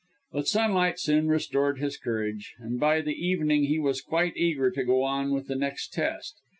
[0.31, 4.83] But sunlight soon restored his courage, and by the evening he was quite eager to
[4.83, 6.33] go on with the next test.